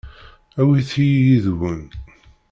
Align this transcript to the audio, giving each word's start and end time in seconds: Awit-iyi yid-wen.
Awit-iyi 0.59 1.19
yid-wen. 1.25 1.81